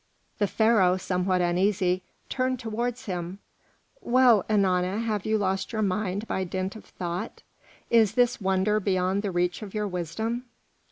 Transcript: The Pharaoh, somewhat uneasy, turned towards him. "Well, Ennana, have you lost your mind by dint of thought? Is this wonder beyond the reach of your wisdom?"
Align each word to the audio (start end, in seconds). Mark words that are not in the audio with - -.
The 0.39 0.47
Pharaoh, 0.47 0.97
somewhat 0.97 1.41
uneasy, 1.41 2.01
turned 2.27 2.57
towards 2.59 3.05
him. 3.05 3.37
"Well, 4.01 4.43
Ennana, 4.49 4.99
have 5.03 5.27
you 5.27 5.37
lost 5.37 5.71
your 5.71 5.83
mind 5.83 6.27
by 6.27 6.43
dint 6.43 6.75
of 6.75 6.85
thought? 6.85 7.43
Is 7.91 8.13
this 8.13 8.41
wonder 8.41 8.79
beyond 8.79 9.21
the 9.21 9.29
reach 9.29 9.61
of 9.61 9.75
your 9.75 9.87
wisdom?" 9.87 10.45